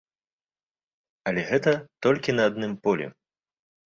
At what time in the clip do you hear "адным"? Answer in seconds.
2.53-2.73